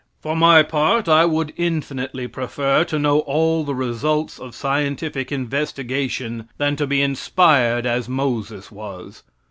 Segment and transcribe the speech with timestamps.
[0.19, 6.49] For my part, I would infinitely prefer to know all the results of scientific investigation
[6.57, 9.21] than to be inspired as Moses was.